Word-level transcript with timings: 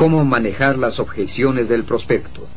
cómo 0.00 0.24
manejar 0.24 0.78
las 0.78 0.98
objeciones 0.98 1.68
del 1.68 1.84
prospecto. 1.84 2.48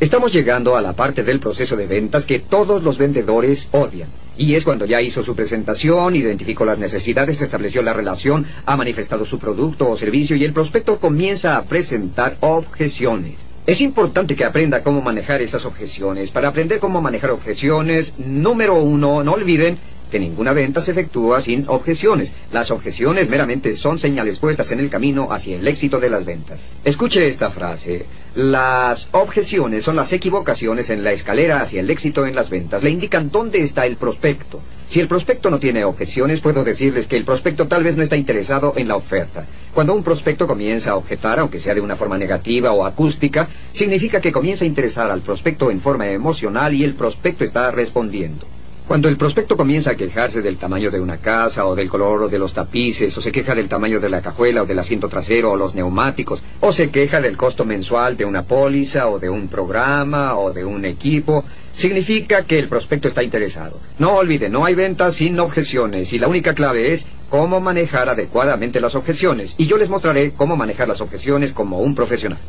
Estamos 0.00 0.32
llegando 0.32 0.76
a 0.76 0.80
la 0.80 0.94
parte 0.94 1.22
del 1.22 1.40
proceso 1.40 1.76
de 1.76 1.86
ventas 1.86 2.24
que 2.24 2.38
todos 2.38 2.82
los 2.82 2.96
vendedores 2.96 3.68
odian. 3.72 4.08
Y 4.38 4.54
es 4.54 4.64
cuando 4.64 4.86
ya 4.86 5.02
hizo 5.02 5.22
su 5.22 5.36
presentación, 5.36 6.16
identificó 6.16 6.64
las 6.64 6.78
necesidades, 6.78 7.42
estableció 7.42 7.82
la 7.82 7.92
relación, 7.92 8.46
ha 8.64 8.78
manifestado 8.78 9.26
su 9.26 9.38
producto 9.38 9.90
o 9.90 9.96
servicio 9.98 10.36
y 10.36 10.44
el 10.46 10.54
prospecto 10.54 10.98
comienza 10.98 11.58
a 11.58 11.64
presentar 11.64 12.38
objeciones. 12.40 13.34
Es 13.66 13.82
importante 13.82 14.34
que 14.34 14.46
aprenda 14.46 14.82
cómo 14.82 15.02
manejar 15.02 15.42
esas 15.42 15.66
objeciones. 15.66 16.30
Para 16.30 16.48
aprender 16.48 16.78
cómo 16.78 17.02
manejar 17.02 17.30
objeciones, 17.30 18.14
número 18.16 18.82
uno, 18.82 19.22
no 19.22 19.32
olviden 19.34 19.76
que 20.12 20.20
ninguna 20.20 20.52
venta 20.52 20.82
se 20.82 20.90
efectúa 20.90 21.40
sin 21.40 21.64
objeciones. 21.68 22.34
Las 22.52 22.70
objeciones 22.70 23.30
meramente 23.30 23.74
son 23.74 23.98
señales 23.98 24.38
puestas 24.38 24.70
en 24.70 24.78
el 24.78 24.90
camino 24.90 25.32
hacia 25.32 25.56
el 25.56 25.66
éxito 25.66 25.98
de 25.98 26.10
las 26.10 26.26
ventas. 26.26 26.60
Escuche 26.84 27.26
esta 27.26 27.50
frase. 27.50 28.04
Las 28.34 29.08
objeciones 29.12 29.84
son 29.84 29.96
las 29.96 30.12
equivocaciones 30.12 30.90
en 30.90 31.02
la 31.02 31.12
escalera 31.12 31.62
hacia 31.62 31.80
el 31.80 31.88
éxito 31.88 32.26
en 32.26 32.34
las 32.34 32.50
ventas. 32.50 32.82
Le 32.82 32.90
indican 32.90 33.30
dónde 33.30 33.62
está 33.62 33.86
el 33.86 33.96
prospecto. 33.96 34.60
Si 34.86 35.00
el 35.00 35.08
prospecto 35.08 35.48
no 35.48 35.58
tiene 35.58 35.84
objeciones, 35.84 36.42
puedo 36.42 36.62
decirles 36.62 37.06
que 37.06 37.16
el 37.16 37.24
prospecto 37.24 37.66
tal 37.66 37.82
vez 37.82 37.96
no 37.96 38.02
está 38.02 38.16
interesado 38.16 38.74
en 38.76 38.88
la 38.88 38.96
oferta. 38.96 39.46
Cuando 39.72 39.94
un 39.94 40.04
prospecto 40.04 40.46
comienza 40.46 40.90
a 40.90 40.96
objetar, 40.96 41.38
aunque 41.38 41.58
sea 41.58 41.74
de 41.74 41.80
una 41.80 41.96
forma 41.96 42.18
negativa 42.18 42.72
o 42.72 42.84
acústica, 42.84 43.48
significa 43.72 44.20
que 44.20 44.32
comienza 44.32 44.66
a 44.66 44.68
interesar 44.68 45.10
al 45.10 45.22
prospecto 45.22 45.70
en 45.70 45.80
forma 45.80 46.08
emocional 46.08 46.74
y 46.74 46.84
el 46.84 46.92
prospecto 46.92 47.44
está 47.44 47.70
respondiendo. 47.70 48.46
Cuando 48.92 49.08
el 49.08 49.16
prospecto 49.16 49.56
comienza 49.56 49.92
a 49.92 49.94
quejarse 49.94 50.42
del 50.42 50.58
tamaño 50.58 50.90
de 50.90 51.00
una 51.00 51.16
casa 51.16 51.64
o 51.64 51.74
del 51.74 51.88
color 51.88 52.30
de 52.30 52.38
los 52.38 52.52
tapices, 52.52 53.16
o 53.16 53.22
se 53.22 53.32
queja 53.32 53.54
del 53.54 53.66
tamaño 53.66 53.98
de 53.98 54.10
la 54.10 54.20
cajuela 54.20 54.60
o 54.60 54.66
del 54.66 54.78
asiento 54.78 55.08
trasero 55.08 55.52
o 55.52 55.56
los 55.56 55.74
neumáticos, 55.74 56.42
o 56.60 56.72
se 56.72 56.90
queja 56.90 57.22
del 57.22 57.38
costo 57.38 57.64
mensual 57.64 58.18
de 58.18 58.26
una 58.26 58.42
póliza 58.42 59.08
o 59.08 59.18
de 59.18 59.30
un 59.30 59.48
programa 59.48 60.36
o 60.36 60.52
de 60.52 60.66
un 60.66 60.84
equipo, 60.84 61.42
significa 61.72 62.42
que 62.42 62.58
el 62.58 62.68
prospecto 62.68 63.08
está 63.08 63.22
interesado. 63.22 63.80
No 63.98 64.16
olvide, 64.16 64.50
no 64.50 64.66
hay 64.66 64.74
ventas 64.74 65.14
sin 65.14 65.40
objeciones 65.40 66.12
y 66.12 66.18
la 66.18 66.28
única 66.28 66.52
clave 66.52 66.92
es 66.92 67.06
cómo 67.30 67.62
manejar 67.62 68.10
adecuadamente 68.10 68.78
las 68.78 68.94
objeciones. 68.94 69.54
Y 69.56 69.64
yo 69.64 69.78
les 69.78 69.88
mostraré 69.88 70.32
cómo 70.32 70.54
manejar 70.54 70.86
las 70.86 71.00
objeciones 71.00 71.52
como 71.52 71.78
un 71.78 71.94
profesional. 71.94 72.40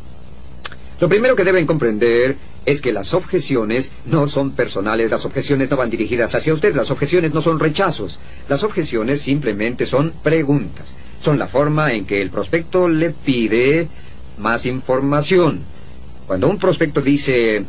Lo 1.00 1.08
primero 1.08 1.34
que 1.34 1.44
deben 1.44 1.66
comprender 1.66 2.36
es 2.66 2.80
que 2.80 2.92
las 2.92 3.14
objeciones 3.14 3.92
no 4.06 4.28
son 4.28 4.52
personales, 4.52 5.10
las 5.10 5.24
objeciones 5.24 5.70
no 5.70 5.76
van 5.76 5.90
dirigidas 5.90 6.34
hacia 6.34 6.54
usted, 6.54 6.74
las 6.74 6.90
objeciones 6.90 7.34
no 7.34 7.40
son 7.40 7.58
rechazos, 7.58 8.20
las 8.48 8.62
objeciones 8.62 9.20
simplemente 9.20 9.86
son 9.86 10.12
preguntas, 10.22 10.94
son 11.20 11.38
la 11.38 11.46
forma 11.46 11.92
en 11.92 12.06
que 12.06 12.22
el 12.22 12.30
prospecto 12.30 12.88
le 12.88 13.10
pide 13.10 13.88
más 14.38 14.66
información. 14.66 15.60
Cuando 16.26 16.48
un 16.48 16.58
prospecto 16.58 17.00
dice, 17.00 17.64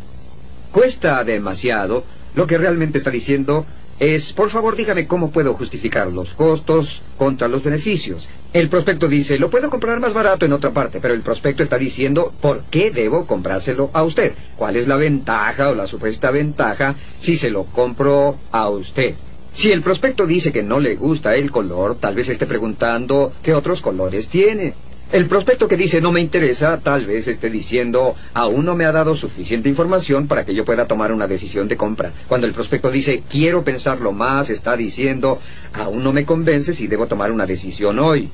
cuesta 0.72 1.23
demasiado, 1.23 2.06
lo 2.36 2.48
que 2.48 2.58
realmente 2.58 2.98
está 2.98 3.10
diciendo 3.10 3.66
es, 4.00 4.34
por 4.34 4.50
favor, 4.50 4.76
dígame 4.76 5.08
cómo 5.08 5.32
puedo 5.32 5.54
justificar 5.54 6.08
los 6.12 6.34
costos 6.34 7.02
contra 7.18 7.48
los 7.48 7.64
beneficios. 7.64 8.28
El 8.52 8.70
prospecto 8.70 9.08
dice, 9.08 9.40
lo 9.40 9.50
puedo 9.50 9.70
comprar 9.70 10.00
más 10.00 10.14
barato 10.14 10.46
en 10.46 10.54
otra 10.54 10.72
parte, 10.72 11.00
pero 11.02 11.14
el 11.14 11.22
prospecto 11.22 11.64
está 11.64 11.78
diciendo, 11.78 12.34
¿por 12.42 12.64
qué 12.70 12.92
debo 12.92 13.26
comprárselo 13.26 13.90
a 13.94 14.04
usted? 14.04 14.34
¿Cuál 14.56 14.76
es 14.76 14.88
la 14.88 14.96
ventaja 14.98 15.70
o 15.70 15.76
la 15.76 15.88
supuesta 15.88 16.32
ventaja 16.32 16.96
si 17.20 17.38
se 17.38 17.50
lo 17.50 17.64
compro 17.66 18.38
a 18.52 18.70
usted? 18.70 19.16
Si 19.54 19.72
el 19.72 19.82
prospecto 19.82 20.26
dice 20.28 20.52
que 20.52 20.64
no 20.64 20.82
le 20.82 20.96
gusta 20.96 21.36
el 21.36 21.50
color, 21.50 21.95
tal 21.95 22.16
vez 22.16 22.28
esté 22.28 22.45
preguntando 22.45 23.32
qué 23.42 23.54
otros 23.54 23.82
colores 23.82 24.28
tiene. 24.28 24.73
El 25.15 25.27
prospecto 25.27 25.70
que 25.70 25.77
dice 25.77 26.02
no 26.02 26.11
me 26.11 26.20
interesa, 26.20 26.77
tal 26.83 27.05
vez 27.05 27.30
esté 27.30 27.49
diciendo 27.49 28.17
aún 28.33 28.65
no 28.65 28.76
me 28.76 28.83
ha 28.83 28.92
dado 28.92 29.15
suficiente 29.15 29.70
información 29.70 30.27
para 30.27 30.43
que 30.43 30.53
yo 30.53 30.65
pueda 30.65 30.87
tomar 30.87 31.14
una 31.14 31.26
decisión 31.26 31.70
de 31.70 31.77
compra. 31.77 32.11
Cuando 32.27 32.45
el 32.45 32.53
prospecto 32.53 32.92
dice 32.92 33.23
quiero 33.30 33.64
pensarlo 33.64 34.11
más, 34.11 34.49
está 34.49 34.75
diciendo 34.75 35.39
aún 35.71 36.04
no 36.04 36.11
me 36.11 36.25
convence 36.25 36.73
si 36.73 36.87
debo 36.87 37.08
tomar 37.08 37.31
una 37.31 37.45
decisión 37.45 37.98
hoy. 37.99 38.30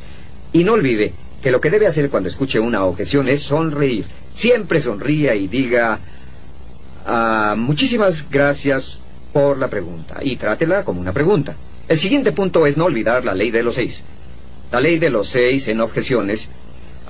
Y 0.54 0.64
no 0.64 0.74
olvide 0.74 1.14
que 1.44 1.52
lo 1.52 1.62
que 1.62 1.70
debe 1.70 1.86
hacer 1.86 2.10
cuando 2.10 2.30
escuche 2.30 2.60
una 2.60 2.84
objeción 2.84 3.30
es 3.30 3.44
sonreír. 3.44 4.06
Siempre 4.34 4.82
sonría 4.82 5.36
y 5.36 5.48
diga 5.48 6.00
ah, 7.06 7.54
muchísimas 7.56 8.28
gracias 8.28 8.98
por 9.32 9.60
la 9.60 9.68
pregunta 9.68 10.18
y 10.24 10.36
trátela 10.36 10.84
como 10.84 11.00
una 11.00 11.14
pregunta. 11.14 11.54
El 11.88 12.00
siguiente 12.00 12.32
punto 12.32 12.66
es 12.66 12.76
no 12.76 12.86
olvidar 12.86 13.24
la 13.24 13.36
ley 13.36 13.52
de 13.52 13.62
los 13.62 13.76
seis. 13.76 14.02
La 14.72 14.82
ley 14.82 14.98
de 14.98 15.12
los 15.12 15.28
seis 15.28 15.68
en 15.68 15.80
objeciones 15.80 16.50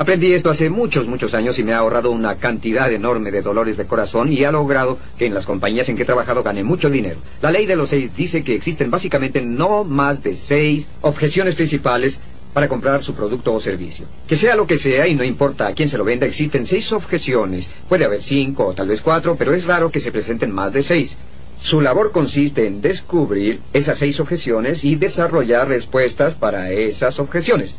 Aprendí 0.01 0.33
esto 0.33 0.49
hace 0.49 0.71
muchos, 0.71 1.05
muchos 1.05 1.35
años 1.35 1.59
y 1.59 1.63
me 1.63 1.73
ha 1.73 1.77
ahorrado 1.77 2.09
una 2.09 2.33
cantidad 2.37 2.91
enorme 2.91 3.29
de 3.29 3.43
dolores 3.43 3.77
de 3.77 3.85
corazón 3.85 4.33
y 4.33 4.43
ha 4.43 4.51
logrado 4.51 4.97
que 5.15 5.27
en 5.27 5.35
las 5.35 5.45
compañías 5.45 5.89
en 5.89 5.95
que 5.95 6.01
he 6.01 6.05
trabajado 6.07 6.41
gane 6.41 6.63
mucho 6.63 6.89
dinero. 6.89 7.19
La 7.39 7.51
ley 7.51 7.67
de 7.67 7.75
los 7.75 7.89
seis 7.89 8.09
dice 8.17 8.43
que 8.43 8.55
existen 8.55 8.89
básicamente 8.89 9.41
no 9.41 9.83
más 9.83 10.23
de 10.23 10.33
seis 10.33 10.87
objeciones 11.01 11.53
principales 11.53 12.19
para 12.51 12.67
comprar 12.67 13.03
su 13.03 13.13
producto 13.13 13.53
o 13.53 13.59
servicio. 13.59 14.07
Que 14.25 14.37
sea 14.37 14.55
lo 14.55 14.65
que 14.65 14.79
sea 14.79 15.07
y 15.07 15.13
no 15.13 15.23
importa 15.23 15.67
a 15.67 15.73
quién 15.73 15.87
se 15.87 15.99
lo 15.99 16.03
venda, 16.03 16.25
existen 16.25 16.65
seis 16.65 16.91
objeciones. 16.93 17.69
Puede 17.87 18.05
haber 18.05 18.23
cinco 18.23 18.65
o 18.65 18.73
tal 18.73 18.87
vez 18.87 19.01
cuatro, 19.01 19.35
pero 19.37 19.53
es 19.53 19.65
raro 19.65 19.91
que 19.91 19.99
se 19.99 20.11
presenten 20.11 20.49
más 20.49 20.73
de 20.73 20.81
seis. 20.81 21.15
Su 21.61 21.79
labor 21.79 22.11
consiste 22.11 22.65
en 22.65 22.81
descubrir 22.81 23.59
esas 23.71 23.99
seis 23.99 24.19
objeciones 24.19 24.83
y 24.83 24.95
desarrollar 24.95 25.67
respuestas 25.67 26.33
para 26.33 26.71
esas 26.71 27.19
objeciones. 27.19 27.75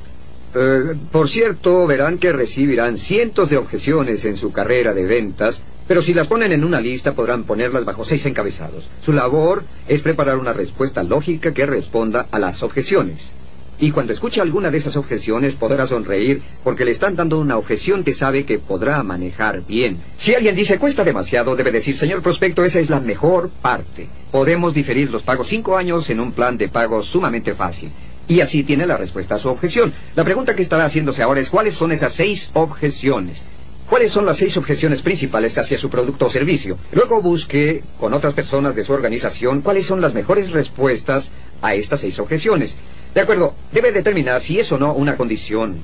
Eh, 0.55 0.95
por 1.11 1.31
cierto, 1.31 1.87
verán 1.87 2.19
que 2.19 2.33
recibirán 2.33 2.99
cientos 2.99 3.49
de 3.49 3.57
objeciones 3.57 4.25
en 4.25 4.37
su 4.37 4.53
carrera 4.53 4.93
de 4.93 5.05
ventas, 5.05 5.63
pero 5.89 6.03
si 6.03 6.13
las 6.13 6.27
ponen 6.27 6.53
en 6.53 6.65
una 6.65 6.81
lista 6.81 7.15
podrán 7.15 7.45
ponerlas 7.45 7.85
bajo 7.85 8.05
seis 8.05 8.27
encabezados. 8.27 8.89
Su 9.01 9.13
labor 9.13 9.65
es 9.89 10.03
preparar 10.03 10.37
una 10.37 10.53
respuesta 10.53 11.03
lógica 11.03 11.53
que 11.53 11.67
responda 11.67 12.27
a 12.31 12.39
las 12.39 12.63
objeciones. 12.63 13.33
Y 13.81 13.91
cuando 13.91 14.13
escuche 14.13 14.41
alguna 14.41 14.71
de 14.71 14.79
esas 14.79 14.97
objeciones 14.97 15.55
podrá 15.55 15.87
sonreír 15.87 16.41
porque 16.63 16.85
le 16.85 16.93
están 16.93 17.17
dando 17.17 17.41
una 17.41 17.57
objeción 17.57 18.05
que 18.05 18.13
sabe 18.13 18.45
que 18.45 18.59
podrá 18.59 19.03
manejar 19.03 19.63
bien. 19.67 19.97
Si 20.17 20.35
alguien 20.35 20.55
dice 20.55 20.79
cuesta 20.79 21.03
demasiado, 21.03 21.57
debe 21.57 21.73
decir, 21.73 21.97
señor 21.97 22.23
prospecto, 22.23 22.65
esa 22.65 22.79
es 22.79 22.91
la 22.91 23.01
mejor 23.01 23.51
parte. 23.61 24.07
Podemos 24.31 24.73
diferir 24.73 25.11
los 25.11 25.23
pagos 25.23 25.49
cinco 25.49 25.77
años 25.77 26.11
en 26.11 26.21
un 26.21 26.31
plan 26.31 26.57
de 26.59 26.69
pago 26.69 27.03
sumamente 27.03 27.55
fácil. 27.55 27.91
Y 28.33 28.41
así 28.41 28.63
tiene 28.63 28.87
la 28.87 28.97
respuesta 28.97 29.35
a 29.35 29.39
su 29.39 29.51
objeción. 29.51 29.93
La 30.17 30.25
pregunta 30.25 30.57
que 30.57 30.63
estará 30.63 30.87
haciéndose 30.87 31.23
ahora 31.23 31.39
es 31.41 31.51
cuáles 31.51 31.75
son 31.75 31.93
esas 31.93 32.15
seis 32.15 32.51
objeciones. 32.55 33.43
¿Cuáles 33.91 34.11
son 34.11 34.25
las 34.25 34.39
seis 34.39 34.57
objeciones 34.57 35.03
principales 35.03 35.59
hacia 35.59 35.77
su 35.77 35.91
producto 35.91 36.25
o 36.25 36.31
servicio? 36.31 36.79
Luego 36.93 37.21
busque 37.21 37.85
con 38.01 38.15
otras 38.15 38.33
personas 38.33 38.75
de 38.75 38.85
su 38.85 38.95
organización 38.95 39.61
cuáles 39.61 39.85
son 39.85 40.01
las 40.01 40.15
mejores 40.15 40.51
respuestas 40.51 41.31
a 41.61 41.75
estas 41.75 42.01
seis 42.01 42.19
objeciones. 42.21 42.79
De 43.15 43.21
acuerdo, 43.21 43.55
debe 43.71 43.93
determinar 43.93 44.41
si 44.41 44.59
es 44.59 44.73
o 44.73 44.79
no 44.79 44.95
una 44.95 45.19
condición. 45.19 45.77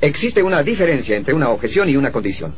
Existe 0.00 0.42
una 0.42 0.62
diferencia 0.62 1.18
entre 1.18 1.34
una 1.34 1.50
objeción 1.50 1.86
y 1.90 1.96
una 1.96 2.12
condición. 2.12 2.54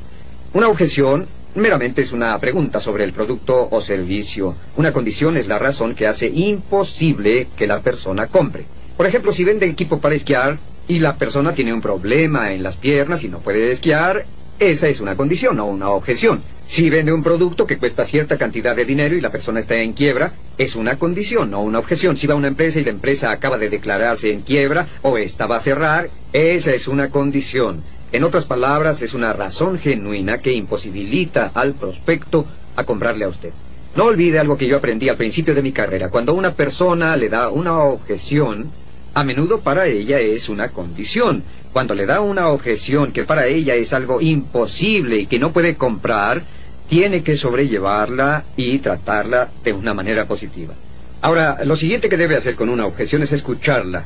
Una 0.53 0.69
objeción 0.69 1.27
meramente 1.57 2.03
es 2.03 2.13
una 2.13 2.39
pregunta 2.39 2.79
sobre 2.79 3.03
el 3.03 3.13
producto 3.13 3.67
o 3.73 3.81
servicio. 3.81 4.55
Una 4.77 4.93
condición 4.93 5.37
es 5.37 5.49
la 5.49 5.59
razón 5.59 5.97
que 5.97 6.07
hace 6.07 6.29
imposible 6.29 7.49
que 7.57 7.67
la 7.67 7.81
persona 7.81 8.29
compre. 8.29 8.67
Por 8.97 9.07
ejemplo, 9.07 9.33
si 9.33 9.43
vende 9.43 9.67
equipo 9.67 9.99
para 9.99 10.15
esquiar 10.15 10.59
y 10.87 11.01
la 11.01 11.17
persona 11.17 11.53
tiene 11.53 11.73
un 11.73 11.81
problema 11.81 12.53
en 12.53 12.63
las 12.63 12.77
piernas 12.77 13.25
y 13.25 13.29
no 13.29 13.39
puede 13.39 13.71
esquiar, 13.71 14.25
esa 14.61 14.89
es 14.89 15.01
una 15.01 15.17
condición 15.17 15.59
o 15.59 15.67
una 15.67 15.91
objeción. 15.91 16.43
Si 16.65 16.89
vende 16.91 17.13
un 17.13 17.25
producto 17.25 17.67
que 17.67 17.77
cuesta 17.77 18.05
cierta 18.05 18.39
cantidad 18.39 18.77
de 18.77 18.85
dinero 18.85 19.17
y 19.17 19.21
la 19.21 19.33
persona 19.33 19.59
está 19.59 19.75
en 19.75 19.95
quiebra, 19.95 20.33
es 20.59 20.77
una 20.77 20.97
condición 20.97 21.53
o 21.55 21.61
una 21.61 21.81
objeción. 21.81 22.17
Si 22.17 22.29
va 22.29 22.35
a 22.35 22.37
una 22.37 22.49
empresa 22.49 22.79
y 22.79 22.85
la 22.85 22.91
empresa 22.91 23.33
acaba 23.33 23.59
de 23.59 23.69
declararse 23.69 24.33
en 24.33 24.43
quiebra 24.43 24.87
o 25.03 25.19
esta 25.19 25.47
va 25.47 25.57
a 25.57 25.61
cerrar, 25.61 26.09
esa 26.33 26.73
es 26.73 26.87
una 26.87 27.11
condición. 27.11 27.83
En 28.13 28.23
otras 28.23 28.45
palabras, 28.45 29.03
es 29.03 29.13
una 29.13 29.33
razón 29.33 29.77
genuina 29.77 30.39
que 30.39 30.53
imposibilita 30.53 31.51
al 31.53 31.73
prospecto 31.73 32.47
a 32.77 32.85
comprarle 32.85 33.25
a 33.25 33.29
usted. 33.29 33.51
No 33.97 34.05
olvide 34.05 34.39
algo 34.39 34.57
que 34.57 34.69
yo 34.69 34.77
aprendí 34.77 35.09
al 35.09 35.17
principio 35.17 35.53
de 35.53 35.63
mi 35.63 35.73
carrera. 35.73 36.11
Cuando 36.11 36.33
una 36.35 36.53
persona 36.53 37.17
le 37.17 37.29
da 37.29 37.49
una 37.49 37.79
objeción, 37.81 38.71
a 39.15 39.25
menudo 39.25 39.61
para 39.61 39.87
ella 39.87 40.19
es 40.19 40.49
una 40.49 40.69
condición. 40.69 41.43
Cuando 41.73 41.95
le 41.95 42.07
da 42.07 42.21
una 42.21 42.49
objeción 42.49 43.13
que 43.13 43.25
para 43.25 43.47
ella 43.47 43.75
es 43.75 43.93
algo 43.93 44.21
imposible 44.21 45.17
y 45.17 45.27
que 45.27 45.39
no 45.39 45.53
puede 45.53 45.77
comprar, 45.77 46.43
tiene 46.89 47.23
que 47.23 47.37
sobrellevarla 47.37 48.45
y 48.57 48.79
tratarla 48.81 49.49
de 49.63 49.73
una 49.73 49.95
manera 49.95 50.27
positiva. 50.27 50.75
Ahora, 51.23 51.65
lo 51.65 51.77
siguiente 51.77 52.09
que 52.09 52.17
debe 52.17 52.37
hacer 52.37 52.55
con 52.55 52.69
una 52.69 52.87
objeción 52.87 53.23
es 53.23 53.33
escucharla. 53.33 54.05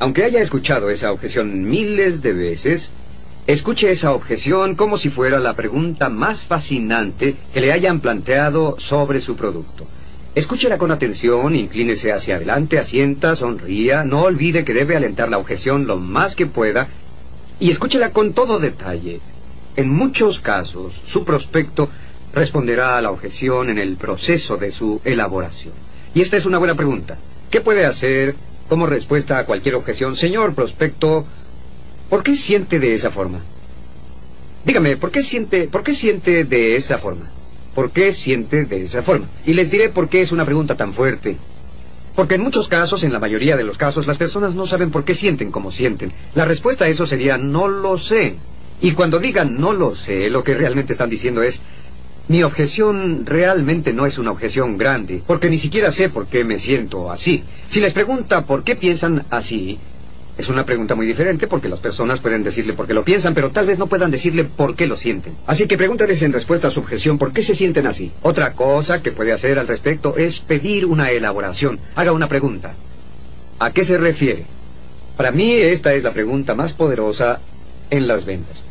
Aunque 0.00 0.24
haya 0.24 0.40
escuchado 0.40 0.90
esa 0.90 1.12
objeción 1.12 1.68
miles 1.68 2.22
de 2.22 2.32
veces, 2.32 2.90
escuche 3.46 3.90
esa 3.90 4.12
objeción 4.12 4.74
como 4.74 4.96
si 4.96 5.10
fuera 5.10 5.38
la 5.38 5.54
pregunta 5.54 6.08
más 6.08 6.42
fascinante 6.42 7.36
que 7.52 7.60
le 7.60 7.72
hayan 7.72 8.00
planteado 8.00 8.76
sobre 8.78 9.20
su 9.20 9.36
producto. 9.36 9.86
Escúchela 10.34 10.78
con 10.78 10.92
atención, 10.92 11.56
inclínese 11.56 12.12
hacia 12.12 12.36
adelante, 12.36 12.78
asienta, 12.78 13.34
sonría, 13.34 14.04
no 14.04 14.22
olvide 14.22 14.64
que 14.64 14.72
debe 14.74 14.96
alentar 14.96 15.28
la 15.28 15.38
objeción 15.38 15.88
lo 15.88 15.96
más 15.96 16.36
que 16.36 16.46
pueda 16.46 16.86
Y 17.58 17.70
escúchela 17.70 18.10
con 18.10 18.32
todo 18.32 18.58
detalle. 18.58 19.20
En 19.76 19.90
muchos 19.90 20.40
casos, 20.40 21.02
su 21.04 21.24
prospecto 21.24 21.90
responderá 22.32 22.96
a 22.96 23.02
la 23.02 23.10
objeción 23.10 23.68
en 23.70 23.78
el 23.78 23.96
proceso 23.96 24.56
de 24.56 24.72
su 24.72 25.00
elaboración. 25.04 25.74
Y 26.14 26.22
esta 26.22 26.36
es 26.38 26.46
una 26.46 26.58
buena 26.58 26.74
pregunta. 26.74 27.18
¿Qué 27.50 27.60
puede 27.60 27.84
hacer 27.84 28.34
como 28.68 28.86
respuesta 28.86 29.38
a 29.38 29.44
cualquier 29.44 29.74
objeción? 29.74 30.16
Señor 30.16 30.54
prospecto, 30.54 31.26
¿por 32.08 32.22
qué 32.22 32.34
siente 32.34 32.78
de 32.78 32.94
esa 32.94 33.10
forma? 33.10 33.40
Dígame, 34.64 34.96
¿por 34.96 35.10
qué 35.10 35.22
siente, 35.22 35.68
por 35.68 35.82
qué 35.82 35.92
siente 35.92 36.44
de 36.44 36.76
esa 36.76 36.98
forma? 36.98 37.28
¿Por 37.74 37.90
qué 37.90 38.12
siente 38.12 38.64
de 38.64 38.82
esa 38.82 39.02
forma? 39.02 39.26
Y 39.46 39.54
les 39.54 39.70
diré 39.70 39.88
por 39.88 40.08
qué 40.08 40.20
es 40.20 40.32
una 40.32 40.44
pregunta 40.44 40.76
tan 40.76 40.92
fuerte. 40.92 41.36
Porque 42.14 42.34
en 42.34 42.42
muchos 42.42 42.68
casos, 42.68 43.04
en 43.04 43.12
la 43.12 43.20
mayoría 43.20 43.56
de 43.56 43.64
los 43.64 43.78
casos, 43.78 44.06
las 44.06 44.18
personas 44.18 44.54
no 44.54 44.66
saben 44.66 44.90
por 44.90 45.04
qué 45.04 45.14
sienten 45.14 45.50
como 45.52 45.70
sienten. 45.70 46.12
La 46.34 46.44
respuesta 46.44 46.84
a 46.84 46.88
eso 46.88 47.06
sería 47.06 47.38
no 47.38 47.68
lo 47.68 47.96
sé. 47.96 48.36
Y 48.82 48.92
cuando 48.92 49.18
digan 49.18 49.60
no 49.60 49.72
lo 49.72 49.94
sé, 49.94 50.28
lo 50.30 50.42
que 50.42 50.54
realmente 50.54 50.92
están 50.92 51.10
diciendo 51.10 51.42
es 51.42 51.60
mi 52.30 52.44
objeción 52.44 53.26
realmente 53.26 53.92
no 53.92 54.06
es 54.06 54.16
una 54.16 54.30
objeción 54.30 54.78
grande, 54.78 55.20
porque 55.26 55.50
ni 55.50 55.58
siquiera 55.58 55.90
sé 55.90 56.10
por 56.10 56.26
qué 56.26 56.44
me 56.44 56.60
siento 56.60 57.10
así. 57.10 57.42
Si 57.68 57.80
les 57.80 57.92
pregunta 57.92 58.44
por 58.44 58.62
qué 58.62 58.76
piensan 58.76 59.24
así, 59.30 59.80
es 60.40 60.48
una 60.48 60.64
pregunta 60.64 60.94
muy 60.94 61.06
diferente 61.06 61.46
porque 61.46 61.68
las 61.68 61.80
personas 61.80 62.18
pueden 62.18 62.42
decirle 62.42 62.72
por 62.72 62.86
qué 62.86 62.94
lo 62.94 63.04
piensan, 63.04 63.34
pero 63.34 63.50
tal 63.50 63.66
vez 63.66 63.78
no 63.78 63.86
puedan 63.86 64.10
decirle 64.10 64.44
por 64.44 64.74
qué 64.74 64.86
lo 64.86 64.96
sienten. 64.96 65.34
Así 65.46 65.66
que 65.66 65.76
pregúntales 65.76 66.22
en 66.22 66.32
respuesta 66.32 66.68
a 66.68 66.70
su 66.70 66.80
objeción 66.80 67.18
por 67.18 67.32
qué 67.32 67.42
se 67.42 67.54
sienten 67.54 67.86
así. 67.86 68.10
Otra 68.22 68.54
cosa 68.54 69.02
que 69.02 69.12
puede 69.12 69.32
hacer 69.32 69.58
al 69.58 69.68
respecto 69.68 70.16
es 70.16 70.40
pedir 70.40 70.86
una 70.86 71.10
elaboración. 71.10 71.78
Haga 71.94 72.12
una 72.12 72.28
pregunta. 72.28 72.74
¿A 73.58 73.70
qué 73.70 73.84
se 73.84 73.98
refiere? 73.98 74.44
Para 75.16 75.30
mí 75.30 75.52
esta 75.52 75.92
es 75.92 76.02
la 76.02 76.12
pregunta 76.12 76.54
más 76.54 76.72
poderosa 76.72 77.40
en 77.90 78.06
las 78.06 78.24
ventas. 78.24 78.64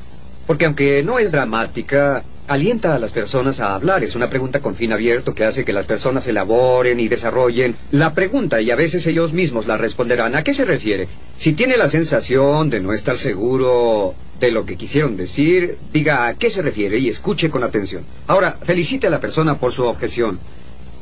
Porque 0.47 0.65
aunque 0.65 1.03
no 1.03 1.19
es 1.19 1.31
dramática, 1.31 2.23
alienta 2.49 2.95
a 2.95 2.99
las 2.99 3.11
personas 3.11 3.59
a 3.59 3.75
hablar. 3.75 4.03
Es 4.03 4.15
una 4.15 4.29
pregunta 4.29 4.59
con 4.59 4.75
fin 4.75 4.91
abierto 4.91 5.33
que 5.33 5.45
hace 5.45 5.63
que 5.63 5.71
las 5.71 5.85
personas 5.85 6.25
elaboren 6.27 6.99
y 6.99 7.07
desarrollen 7.07 7.75
la 7.91 8.13
pregunta 8.13 8.59
y 8.59 8.71
a 8.71 8.75
veces 8.75 9.05
ellos 9.05 9.33
mismos 9.33 9.67
la 9.67 9.77
responderán. 9.77 10.35
¿A 10.35 10.43
qué 10.43 10.53
se 10.53 10.65
refiere? 10.65 11.07
Si 11.37 11.53
tiene 11.53 11.77
la 11.77 11.89
sensación 11.89 12.69
de 12.69 12.79
no 12.79 12.91
estar 12.91 13.15
seguro 13.15 14.15
de 14.39 14.51
lo 14.51 14.65
que 14.65 14.77
quisieron 14.77 15.15
decir, 15.15 15.77
diga 15.93 16.27
a 16.27 16.33
qué 16.33 16.49
se 16.49 16.63
refiere 16.63 16.97
y 16.97 17.09
escuche 17.09 17.49
con 17.51 17.63
atención. 17.63 18.03
Ahora, 18.25 18.57
felicite 18.63 19.07
a 19.07 19.11
la 19.11 19.19
persona 19.19 19.55
por 19.55 19.71
su 19.71 19.83
objeción. 19.83 20.39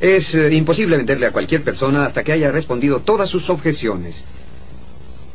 Es 0.00 0.34
eh, 0.34 0.52
imposible 0.54 0.98
venderle 0.98 1.26
a 1.26 1.32
cualquier 1.32 1.62
persona 1.62 2.04
hasta 2.04 2.22
que 2.22 2.32
haya 2.32 2.52
respondido 2.52 3.00
todas 3.00 3.28
sus 3.30 3.48
objeciones. 3.48 4.22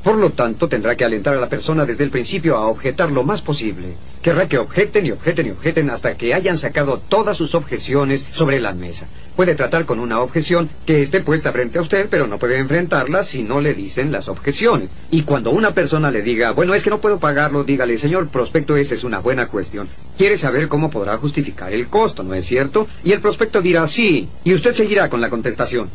Por 0.04 0.18
lo 0.18 0.30
tanto, 0.30 0.68
tendrá 0.68 0.96
que 0.96 1.06
alentar 1.06 1.36
a 1.36 1.40
la 1.40 1.50
persona 1.50 1.86
desde 1.86 2.04
el 2.04 2.12
principio 2.12 2.58
a 2.58 2.68
objetar 2.68 3.10
lo 3.12 3.24
más 3.24 3.42
posible. 3.42 3.94
Querrá 4.24 4.48
que 4.48 4.58
objeten 4.58 5.06
y 5.06 5.12
objeten 5.12 5.48
y 5.48 5.52
objeten 5.52 5.90
hasta 5.90 6.16
que 6.16 6.34
hayan 6.34 6.58
sacado 6.58 6.98
todas 6.98 7.36
sus 7.36 7.56
objeciones 7.56 8.26
sobre 8.32 8.62
la 8.62 8.72
mesa. 8.72 9.06
Puede 9.36 9.54
tratar 9.54 9.84
con 9.84 10.00
una 10.00 10.22
objeción 10.22 10.70
que 10.86 11.02
esté 11.02 11.20
puesta 11.20 11.52
frente 11.52 11.78
a 11.78 11.82
usted, 11.82 12.08
pero 12.10 12.26
no 12.26 12.40
puede 12.40 12.58
enfrentarla 12.58 13.24
si 13.24 13.44
no 13.44 13.60
le 13.60 13.74
dicen 13.74 14.14
las 14.14 14.30
objeciones. 14.30 14.92
Y 15.12 15.24
cuando 15.24 15.52
una 15.52 15.74
persona 15.74 16.10
le 16.10 16.22
diga, 16.22 16.52
bueno, 16.52 16.74
es 16.74 16.84
que 16.84 16.90
no 16.90 17.02
puedo 17.02 17.20
pagarlo, 17.20 17.66
dígale, 17.66 17.98
señor 17.98 18.30
prospecto, 18.30 18.78
esa 18.78 18.96
es 18.96 19.04
una 19.04 19.20
buena 19.20 19.48
cuestión. 19.48 19.90
Quiere 20.18 20.38
saber 20.38 20.70
cómo 20.70 20.90
podrá 20.90 21.18
justificar 21.18 21.74
el 21.74 21.88
costo, 21.88 22.24
¿no 22.24 22.34
es 22.34 22.46
cierto? 22.46 22.88
Y 23.04 23.12
el 23.12 23.20
prospecto 23.20 23.62
dirá 23.62 23.86
sí, 23.88 24.30
y 24.46 24.54
usted 24.54 24.72
seguirá 24.72 25.10
con 25.10 25.20
la 25.20 25.30
contestación. 25.30 25.90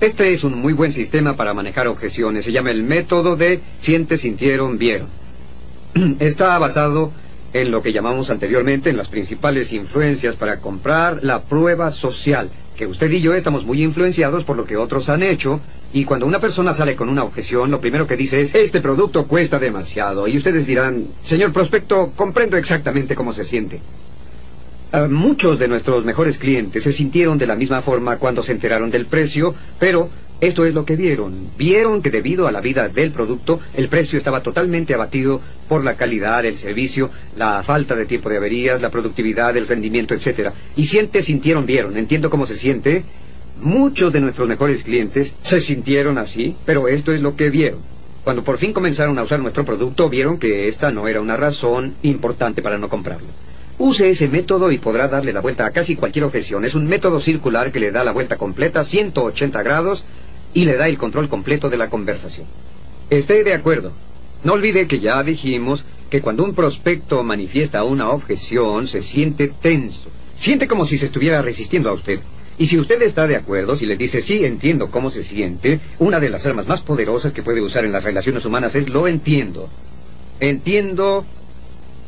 Este 0.00 0.32
es 0.32 0.42
un 0.42 0.58
muy 0.58 0.72
buen 0.72 0.90
sistema 0.90 1.36
para 1.36 1.54
manejar 1.54 1.86
objeciones. 1.86 2.44
Se 2.44 2.50
llama 2.50 2.72
el 2.72 2.82
método 2.82 3.36
de 3.36 3.60
siente, 3.78 4.16
sintieron, 4.16 4.78
vieron. 4.78 5.06
Está 6.18 6.58
basado 6.58 7.12
en 7.52 7.70
lo 7.70 7.82
que 7.82 7.92
llamamos 7.92 8.30
anteriormente 8.30 8.90
en 8.90 8.96
las 8.96 9.08
principales 9.08 9.72
influencias 9.72 10.36
para 10.36 10.58
comprar 10.58 11.22
la 11.22 11.42
prueba 11.42 11.90
social, 11.90 12.48
que 12.76 12.86
usted 12.86 13.10
y 13.10 13.20
yo 13.20 13.34
estamos 13.34 13.64
muy 13.64 13.82
influenciados 13.82 14.44
por 14.44 14.56
lo 14.56 14.64
que 14.64 14.76
otros 14.76 15.08
han 15.08 15.22
hecho, 15.22 15.60
y 15.92 16.04
cuando 16.04 16.26
una 16.26 16.40
persona 16.40 16.72
sale 16.72 16.96
con 16.96 17.08
una 17.08 17.24
objeción, 17.24 17.70
lo 17.70 17.80
primero 17.80 18.06
que 18.06 18.16
dice 18.16 18.40
es, 18.40 18.54
este 18.54 18.80
producto 18.80 19.26
cuesta 19.26 19.58
demasiado, 19.58 20.26
y 20.26 20.38
ustedes 20.38 20.66
dirán, 20.66 21.06
señor 21.22 21.52
prospecto, 21.52 22.12
comprendo 22.16 22.56
exactamente 22.56 23.14
cómo 23.14 23.32
se 23.32 23.44
siente. 23.44 23.80
Ah, 24.94 25.06
muchos 25.10 25.58
de 25.58 25.68
nuestros 25.68 26.04
mejores 26.04 26.36
clientes 26.36 26.82
se 26.82 26.92
sintieron 26.92 27.38
de 27.38 27.46
la 27.46 27.56
misma 27.56 27.80
forma 27.80 28.18
cuando 28.18 28.42
se 28.42 28.52
enteraron 28.52 28.90
del 28.90 29.06
precio, 29.06 29.54
pero 29.78 30.10
esto 30.42 30.66
es 30.66 30.74
lo 30.74 30.84
que 30.84 30.96
vieron. 30.96 31.50
Vieron 31.56 32.02
que 32.02 32.10
debido 32.10 32.48
a 32.48 32.52
la 32.52 32.60
vida 32.60 32.88
del 32.88 33.12
producto, 33.12 33.60
el 33.74 33.88
precio 33.88 34.18
estaba 34.18 34.42
totalmente 34.42 34.92
abatido 34.92 35.40
por 35.68 35.84
la 35.84 35.94
calidad, 35.94 36.44
el 36.44 36.58
servicio, 36.58 37.10
la 37.36 37.62
falta 37.62 37.94
de 37.94 38.06
tiempo 38.06 38.28
de 38.28 38.38
averías, 38.38 38.82
la 38.82 38.90
productividad, 38.90 39.56
el 39.56 39.68
rendimiento, 39.68 40.14
etc. 40.14 40.50
Y 40.74 40.86
siente, 40.86 41.22
sintieron, 41.22 41.64
vieron. 41.64 41.96
Entiendo 41.96 42.28
cómo 42.28 42.44
se 42.44 42.56
siente. 42.56 43.04
Muchos 43.60 44.12
de 44.12 44.20
nuestros 44.20 44.48
mejores 44.48 44.82
clientes 44.82 45.32
se 45.44 45.60
sintieron 45.60 46.18
así, 46.18 46.56
pero 46.66 46.88
esto 46.88 47.12
es 47.12 47.20
lo 47.20 47.36
que 47.36 47.48
vieron. 47.48 47.78
Cuando 48.24 48.42
por 48.42 48.58
fin 48.58 48.72
comenzaron 48.72 49.16
a 49.20 49.22
usar 49.22 49.38
nuestro 49.38 49.64
producto, 49.64 50.08
vieron 50.08 50.40
que 50.40 50.66
esta 50.66 50.90
no 50.90 51.06
era 51.06 51.20
una 51.20 51.36
razón 51.36 51.94
importante 52.02 52.62
para 52.62 52.78
no 52.78 52.88
comprarlo. 52.88 53.28
Use 53.78 54.10
ese 54.10 54.28
método 54.28 54.70
y 54.70 54.78
podrá 54.78 55.08
darle 55.08 55.32
la 55.32 55.40
vuelta 55.40 55.66
a 55.66 55.70
casi 55.70 55.96
cualquier 55.96 56.24
objeción. 56.24 56.64
Es 56.64 56.74
un 56.74 56.86
método 56.86 57.20
circular 57.20 57.72
que 57.72 57.80
le 57.80 57.90
da 57.90 58.04
la 58.04 58.12
vuelta 58.12 58.36
completa, 58.36 58.84
180 58.84 59.62
grados, 59.62 60.04
y 60.54 60.64
le 60.64 60.76
da 60.76 60.88
el 60.88 60.98
control 60.98 61.28
completo 61.28 61.68
de 61.68 61.76
la 61.76 61.88
conversación. 61.88 62.46
Esté 63.10 63.44
de 63.44 63.54
acuerdo. 63.54 63.92
No 64.44 64.54
olvide 64.54 64.86
que 64.86 65.00
ya 65.00 65.22
dijimos 65.22 65.84
que 66.10 66.20
cuando 66.20 66.44
un 66.44 66.54
prospecto 66.54 67.22
manifiesta 67.22 67.84
una 67.84 68.10
objeción 68.10 68.86
se 68.86 69.02
siente 69.02 69.48
tenso. 69.48 70.10
Siente 70.38 70.66
como 70.66 70.84
si 70.84 70.98
se 70.98 71.06
estuviera 71.06 71.40
resistiendo 71.42 71.88
a 71.88 71.94
usted. 71.94 72.20
Y 72.58 72.66
si 72.66 72.78
usted 72.78 73.00
está 73.02 73.26
de 73.26 73.36
acuerdo, 73.36 73.76
si 73.76 73.86
le 73.86 73.96
dice 73.96 74.20
sí 74.20 74.44
entiendo 74.44 74.90
cómo 74.90 75.10
se 75.10 75.24
siente, 75.24 75.80
una 75.98 76.20
de 76.20 76.28
las 76.28 76.44
armas 76.44 76.66
más 76.66 76.82
poderosas 76.82 77.32
que 77.32 77.42
puede 77.42 77.60
usar 77.60 77.84
en 77.84 77.92
las 77.92 78.04
relaciones 78.04 78.44
humanas 78.44 78.74
es 78.74 78.88
lo 78.88 79.08
entiendo. 79.08 79.68
Entiendo 80.40 81.24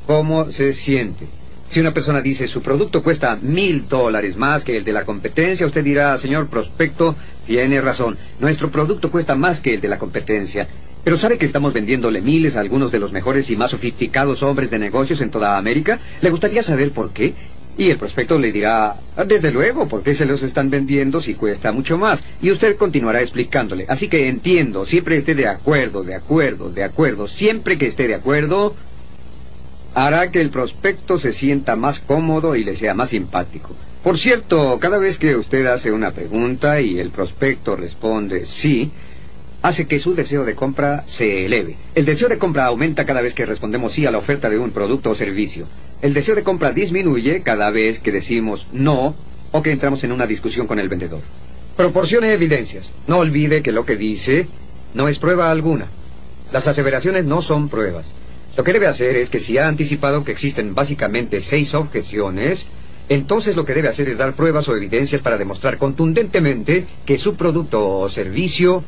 cómo 0.06 0.50
se 0.50 0.72
siente. 0.72 1.26
Si 1.70 1.80
una 1.80 1.94
persona 1.94 2.20
dice 2.20 2.46
su 2.46 2.62
producto 2.62 3.02
cuesta 3.02 3.36
mil 3.40 3.88
dólares 3.88 4.36
más 4.36 4.64
que 4.64 4.76
el 4.76 4.84
de 4.84 4.92
la 4.92 5.04
competencia, 5.04 5.66
usted 5.66 5.82
dirá, 5.82 6.16
señor 6.18 6.46
prospecto, 6.48 7.16
tiene 7.46 7.80
razón, 7.80 8.16
nuestro 8.40 8.70
producto 8.70 9.10
cuesta 9.10 9.34
más 9.34 9.60
que 9.60 9.74
el 9.74 9.80
de 9.80 9.88
la 9.88 9.98
competencia. 9.98 10.66
Pero 11.04 11.18
¿sabe 11.18 11.36
que 11.36 11.44
estamos 11.44 11.74
vendiéndole 11.74 12.22
miles 12.22 12.56
a 12.56 12.60
algunos 12.60 12.90
de 12.90 12.98
los 12.98 13.12
mejores 13.12 13.50
y 13.50 13.56
más 13.56 13.72
sofisticados 13.72 14.42
hombres 14.42 14.70
de 14.70 14.78
negocios 14.78 15.20
en 15.20 15.30
toda 15.30 15.58
América? 15.58 15.98
¿Le 16.22 16.30
gustaría 16.30 16.62
saber 16.62 16.92
por 16.92 17.12
qué? 17.12 17.34
Y 17.76 17.90
el 17.90 17.98
prospecto 17.98 18.38
le 18.38 18.52
dirá, 18.52 18.94
desde 19.26 19.50
luego, 19.50 19.86
¿por 19.88 20.02
qué 20.02 20.14
se 20.14 20.24
los 20.24 20.42
están 20.42 20.70
vendiendo 20.70 21.20
si 21.20 21.34
cuesta 21.34 21.72
mucho 21.72 21.98
más? 21.98 22.22
Y 22.40 22.52
usted 22.52 22.76
continuará 22.76 23.20
explicándole. 23.20 23.84
Así 23.88 24.08
que 24.08 24.28
entiendo, 24.28 24.86
siempre 24.86 25.16
esté 25.16 25.34
de 25.34 25.48
acuerdo, 25.48 26.04
de 26.04 26.14
acuerdo, 26.14 26.70
de 26.70 26.84
acuerdo, 26.84 27.28
siempre 27.28 27.76
que 27.76 27.86
esté 27.86 28.06
de 28.06 28.14
acuerdo, 28.14 28.74
hará 29.92 30.30
que 30.30 30.40
el 30.40 30.50
prospecto 30.50 31.18
se 31.18 31.32
sienta 31.32 31.76
más 31.76 31.98
cómodo 32.00 32.56
y 32.56 32.64
le 32.64 32.76
sea 32.76 32.94
más 32.94 33.10
simpático. 33.10 33.74
Por 34.04 34.18
cierto, 34.18 34.78
cada 34.80 34.98
vez 34.98 35.18
que 35.18 35.34
usted 35.34 35.64
hace 35.64 35.90
una 35.90 36.10
pregunta 36.10 36.78
y 36.78 36.98
el 36.98 37.08
prospecto 37.08 37.74
responde 37.74 38.44
sí, 38.44 38.90
hace 39.62 39.86
que 39.86 39.98
su 39.98 40.14
deseo 40.14 40.44
de 40.44 40.54
compra 40.54 41.04
se 41.06 41.46
eleve. 41.46 41.76
El 41.94 42.04
deseo 42.04 42.28
de 42.28 42.36
compra 42.36 42.66
aumenta 42.66 43.06
cada 43.06 43.22
vez 43.22 43.32
que 43.32 43.46
respondemos 43.46 43.94
sí 43.94 44.04
a 44.04 44.10
la 44.10 44.18
oferta 44.18 44.50
de 44.50 44.58
un 44.58 44.72
producto 44.72 45.08
o 45.08 45.14
servicio. 45.14 45.66
El 46.02 46.12
deseo 46.12 46.34
de 46.34 46.42
compra 46.42 46.70
disminuye 46.70 47.40
cada 47.40 47.70
vez 47.70 47.98
que 47.98 48.12
decimos 48.12 48.66
no 48.74 49.14
o 49.52 49.62
que 49.62 49.72
entramos 49.72 50.04
en 50.04 50.12
una 50.12 50.26
discusión 50.26 50.66
con 50.66 50.78
el 50.78 50.90
vendedor. 50.90 51.22
Proporcione 51.74 52.30
evidencias. 52.34 52.92
No 53.06 53.20
olvide 53.20 53.62
que 53.62 53.72
lo 53.72 53.86
que 53.86 53.96
dice 53.96 54.48
no 54.92 55.08
es 55.08 55.18
prueba 55.18 55.50
alguna. 55.50 55.86
Las 56.52 56.68
aseveraciones 56.68 57.24
no 57.24 57.40
son 57.40 57.70
pruebas. 57.70 58.12
Lo 58.54 58.64
que 58.64 58.74
debe 58.74 58.86
hacer 58.86 59.16
es 59.16 59.30
que 59.30 59.40
si 59.40 59.56
ha 59.56 59.66
anticipado 59.66 60.24
que 60.24 60.32
existen 60.32 60.74
básicamente 60.74 61.40
seis 61.40 61.72
objeciones, 61.72 62.66
entonces 63.08 63.56
lo 63.56 63.64
que 63.64 63.74
debe 63.74 63.88
hacer 63.88 64.08
es 64.08 64.18
dar 64.18 64.34
pruebas 64.34 64.68
o 64.68 64.76
evidencias 64.76 65.20
para 65.20 65.36
demostrar 65.36 65.78
contundentemente 65.78 66.86
que 67.04 67.18
su 67.18 67.34
producto 67.36 67.86
o 67.86 68.08
servicio 68.08 68.84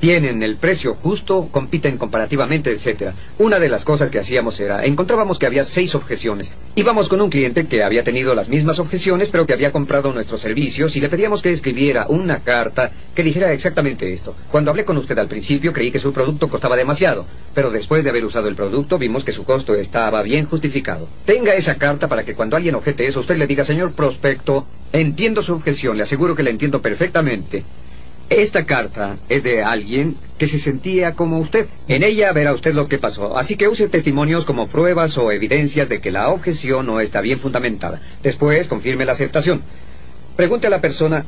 tienen 0.00 0.42
el 0.42 0.56
precio 0.56 0.94
justo, 0.94 1.48
compiten 1.50 1.98
comparativamente, 1.98 2.70
etc. 2.70 3.12
Una 3.38 3.58
de 3.58 3.68
las 3.68 3.84
cosas 3.84 4.10
que 4.10 4.18
hacíamos 4.18 4.58
era, 4.60 4.84
encontrábamos 4.84 5.38
que 5.38 5.46
había 5.46 5.64
seis 5.64 5.94
objeciones. 5.94 6.52
Íbamos 6.74 7.08
con 7.08 7.20
un 7.20 7.30
cliente 7.30 7.66
que 7.66 7.82
había 7.82 8.04
tenido 8.04 8.34
las 8.34 8.48
mismas 8.48 8.78
objeciones, 8.78 9.28
pero 9.28 9.46
que 9.46 9.52
había 9.52 9.72
comprado 9.72 10.12
nuestros 10.12 10.40
servicios 10.40 10.94
y 10.96 11.00
le 11.00 11.08
pedíamos 11.08 11.42
que 11.42 11.50
escribiera 11.50 12.06
una 12.08 12.40
carta 12.40 12.92
que 13.14 13.24
dijera 13.24 13.52
exactamente 13.52 14.12
esto. 14.12 14.36
Cuando 14.50 14.70
hablé 14.70 14.84
con 14.84 14.96
usted 14.96 15.18
al 15.18 15.26
principio 15.26 15.72
creí 15.72 15.90
que 15.90 15.98
su 15.98 16.12
producto 16.12 16.48
costaba 16.48 16.76
demasiado, 16.76 17.26
pero 17.54 17.70
después 17.70 18.04
de 18.04 18.10
haber 18.10 18.24
usado 18.24 18.48
el 18.48 18.54
producto 18.54 18.98
vimos 18.98 19.24
que 19.24 19.32
su 19.32 19.44
costo 19.44 19.74
estaba 19.74 20.22
bien 20.22 20.46
justificado. 20.46 21.08
Tenga 21.24 21.54
esa 21.54 21.76
carta 21.76 22.08
para 22.08 22.24
que 22.24 22.34
cuando 22.34 22.56
alguien 22.56 22.76
objete 22.76 23.06
eso, 23.06 23.20
usted 23.20 23.36
le 23.36 23.46
diga, 23.46 23.64
señor 23.64 23.92
prospecto, 23.92 24.66
entiendo 24.92 25.42
su 25.42 25.54
objeción, 25.54 25.96
le 25.96 26.04
aseguro 26.04 26.36
que 26.36 26.42
la 26.42 26.50
entiendo 26.50 26.80
perfectamente. 26.80 27.64
Esta 28.30 28.66
carta 28.66 29.16
es 29.30 29.42
de 29.42 29.62
alguien 29.62 30.14
que 30.36 30.46
se 30.46 30.58
sentía 30.58 31.12
como 31.12 31.38
usted. 31.38 31.66
En 31.88 32.02
ella 32.02 32.30
verá 32.32 32.52
usted 32.52 32.74
lo 32.74 32.86
que 32.86 32.98
pasó. 32.98 33.38
Así 33.38 33.56
que 33.56 33.68
use 33.68 33.88
testimonios 33.88 34.44
como 34.44 34.68
pruebas 34.68 35.16
o 35.16 35.32
evidencias 35.32 35.88
de 35.88 36.00
que 36.00 36.10
la 36.10 36.28
objeción 36.28 36.86
no 36.86 37.00
está 37.00 37.22
bien 37.22 37.38
fundamentada. 37.38 38.02
Después 38.22 38.68
confirme 38.68 39.06
la 39.06 39.12
aceptación. 39.12 39.62
Pregunte 40.36 40.66
a 40.66 40.70
la 40.70 40.82
persona, 40.82 41.24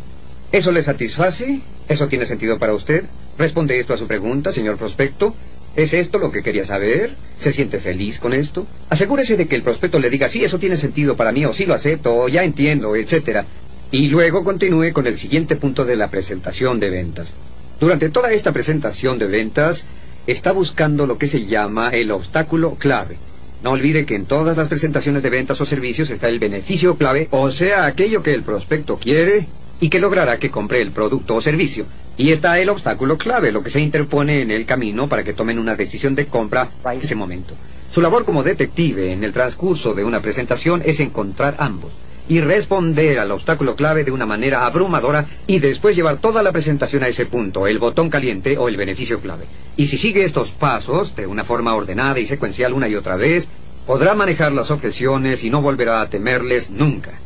¿eso 0.52 0.72
le 0.72 0.82
satisface? 0.82 1.60
¿Eso 1.88 2.06
tiene 2.06 2.26
sentido 2.26 2.58
para 2.58 2.74
usted? 2.74 3.04
Responde 3.38 3.78
esto 3.78 3.94
a 3.94 3.96
su 3.96 4.06
pregunta, 4.06 4.52
señor 4.52 4.76
prospecto. 4.76 5.34
¿Es 5.76 5.94
esto 5.94 6.18
lo 6.18 6.30
que 6.30 6.42
quería 6.42 6.66
saber? 6.66 7.14
¿Se 7.38 7.50
siente 7.50 7.78
feliz 7.78 8.18
con 8.18 8.34
esto? 8.34 8.66
Asegúrese 8.90 9.36
de 9.36 9.46
que 9.46 9.56
el 9.56 9.62
prospecto 9.62 9.98
le 9.98 10.10
diga, 10.10 10.28
sí, 10.28 10.44
eso 10.44 10.58
tiene 10.58 10.76
sentido 10.76 11.16
para 11.16 11.32
mí, 11.32 11.46
o 11.46 11.52
sí 11.54 11.64
lo 11.64 11.72
acepto, 11.74 12.14
o 12.14 12.28
ya 12.28 12.44
entiendo, 12.44 12.94
etcétera. 12.94 13.46
Y 13.92 14.06
luego 14.06 14.44
continúe 14.44 14.92
con 14.92 15.08
el 15.08 15.18
siguiente 15.18 15.56
punto 15.56 15.84
de 15.84 15.96
la 15.96 16.06
presentación 16.06 16.78
de 16.78 16.90
ventas. 16.90 17.34
Durante 17.80 18.08
toda 18.08 18.30
esta 18.30 18.52
presentación 18.52 19.18
de 19.18 19.26
ventas, 19.26 19.84
está 20.28 20.52
buscando 20.52 21.06
lo 21.06 21.18
que 21.18 21.26
se 21.26 21.46
llama 21.46 21.88
el 21.88 22.12
obstáculo 22.12 22.76
clave. 22.76 23.16
No 23.64 23.72
olvide 23.72 24.06
que 24.06 24.14
en 24.14 24.26
todas 24.26 24.56
las 24.56 24.68
presentaciones 24.68 25.24
de 25.24 25.30
ventas 25.30 25.60
o 25.60 25.64
servicios 25.64 26.08
está 26.10 26.28
el 26.28 26.38
beneficio 26.38 26.94
clave, 26.94 27.26
o 27.32 27.50
sea, 27.50 27.84
aquello 27.84 28.22
que 28.22 28.32
el 28.32 28.44
prospecto 28.44 28.96
quiere 28.96 29.46
y 29.80 29.88
que 29.88 29.98
logrará 29.98 30.38
que 30.38 30.52
compre 30.52 30.80
el 30.82 30.92
producto 30.92 31.34
o 31.34 31.40
servicio. 31.40 31.84
Y 32.16 32.30
está 32.30 32.60
el 32.60 32.68
obstáculo 32.68 33.18
clave, 33.18 33.50
lo 33.50 33.64
que 33.64 33.70
se 33.70 33.80
interpone 33.80 34.42
en 34.42 34.52
el 34.52 34.66
camino 34.66 35.08
para 35.08 35.24
que 35.24 35.32
tomen 35.32 35.58
una 35.58 35.74
decisión 35.74 36.14
de 36.14 36.26
compra 36.26 36.68
en 36.84 37.00
ese 37.00 37.16
momento. 37.16 37.54
Su 37.92 38.00
labor 38.00 38.24
como 38.24 38.44
detective 38.44 39.10
en 39.12 39.24
el 39.24 39.32
transcurso 39.32 39.94
de 39.94 40.04
una 40.04 40.20
presentación 40.20 40.80
es 40.84 41.00
encontrar 41.00 41.56
ambos 41.58 41.90
y 42.30 42.40
responder 42.40 43.18
al 43.18 43.32
obstáculo 43.32 43.74
clave 43.74 44.04
de 44.04 44.12
una 44.12 44.24
manera 44.24 44.64
abrumadora 44.64 45.26
y 45.48 45.58
después 45.58 45.96
llevar 45.96 46.18
toda 46.18 46.44
la 46.44 46.52
presentación 46.52 47.02
a 47.02 47.08
ese 47.08 47.26
punto, 47.26 47.66
el 47.66 47.80
botón 47.80 48.08
caliente 48.08 48.56
o 48.56 48.68
el 48.68 48.76
beneficio 48.76 49.18
clave. 49.18 49.46
Y 49.76 49.86
si 49.86 49.98
sigue 49.98 50.22
estos 50.22 50.52
pasos 50.52 51.16
de 51.16 51.26
una 51.26 51.42
forma 51.42 51.74
ordenada 51.74 52.20
y 52.20 52.26
secuencial 52.26 52.72
una 52.72 52.86
y 52.86 52.94
otra 52.94 53.16
vez, 53.16 53.48
podrá 53.84 54.14
manejar 54.14 54.52
las 54.52 54.70
objeciones 54.70 55.42
y 55.42 55.50
no 55.50 55.60
volverá 55.60 56.02
a 56.02 56.08
temerles 56.08 56.70
nunca. 56.70 57.18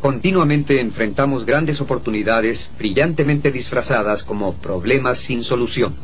Continuamente 0.00 0.80
enfrentamos 0.80 1.46
grandes 1.46 1.80
oportunidades 1.80 2.68
brillantemente 2.76 3.52
disfrazadas 3.52 4.24
como 4.24 4.54
problemas 4.54 5.18
sin 5.18 5.44
solución. 5.44 5.94